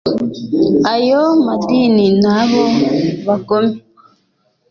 [0.93, 2.63] ayo madini n'abo
[3.27, 3.73] bagome